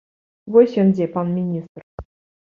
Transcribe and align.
Вось 0.53 0.77
ён 0.83 0.89
дзе, 0.93 1.07
пан 1.17 1.29
міністр. 1.35 1.79